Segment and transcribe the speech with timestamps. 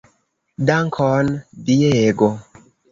[0.71, 1.31] Dankon
[1.71, 2.33] Diego!